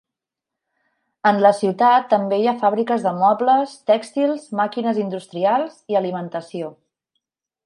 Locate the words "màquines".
4.63-5.03